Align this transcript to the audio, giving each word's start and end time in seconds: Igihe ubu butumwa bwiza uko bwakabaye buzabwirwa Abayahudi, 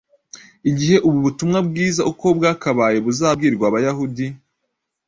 Igihe 0.69 0.95
ubu 1.07 1.19
butumwa 1.25 1.59
bwiza 1.67 2.01
uko 2.11 2.25
bwakabaye 2.37 2.97
buzabwirwa 3.05 3.65
Abayahudi, 3.67 4.27